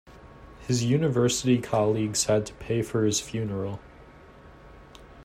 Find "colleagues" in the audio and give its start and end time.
1.61-2.23